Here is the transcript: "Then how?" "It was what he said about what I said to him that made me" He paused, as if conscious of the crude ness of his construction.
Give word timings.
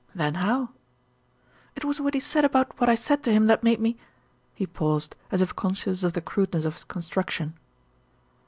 "Then 0.15 0.33
how?" 0.33 0.69
"It 1.75 1.85
was 1.85 2.01
what 2.01 2.15
he 2.15 2.19
said 2.19 2.43
about 2.43 2.79
what 2.79 2.89
I 2.89 2.95
said 2.95 3.21
to 3.21 3.31
him 3.31 3.45
that 3.45 3.61
made 3.61 3.79
me" 3.79 3.97
He 4.55 4.65
paused, 4.65 5.15
as 5.31 5.43
if 5.43 5.55
conscious 5.55 6.01
of 6.01 6.13
the 6.13 6.21
crude 6.21 6.53
ness 6.53 6.65
of 6.65 6.73
his 6.73 6.85
construction. 6.85 7.53